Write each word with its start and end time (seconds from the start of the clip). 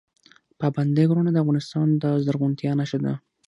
پابندی 0.59 1.05
غرونه 1.09 1.29
د 1.33 1.37
افغانستان 1.43 1.87
د 2.03 2.05
زرغونتیا 2.25 2.71
نښه 2.79 2.99
ده. 3.05 3.13